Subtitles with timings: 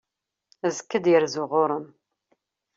[0.67, 1.85] Azekka ad yerzu ɣur-m.